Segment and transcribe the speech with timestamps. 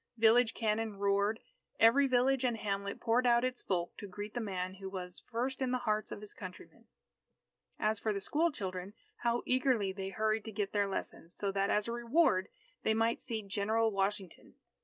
[0.17, 1.39] Village cannon roared.
[1.79, 5.61] Every village and hamlet poured out its folk to greet the man who was "first
[5.61, 6.87] in the hearts of his countrymen."
[7.77, 11.69] As for the school children, how eagerly they hurried to get their lessons, so that
[11.69, 12.49] as a reward,
[12.81, 14.55] they might see General Washington.